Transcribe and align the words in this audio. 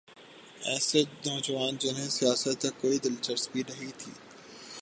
ایسے 0.63 0.99
نوجوان 1.25 1.73
جنہیں 1.79 2.09
سیاست 2.09 2.61
سے 2.61 2.69
کوئی 2.81 2.97
دلچسپی 2.99 3.61
نہیں 3.69 3.91
تھی۔ 3.97 4.11